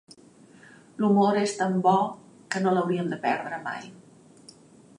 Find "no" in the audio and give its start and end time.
2.63-2.73